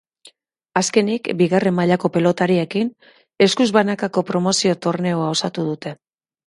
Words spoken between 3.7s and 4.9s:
banakako promozio